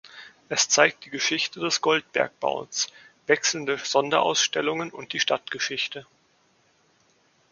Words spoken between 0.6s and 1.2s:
zeigt die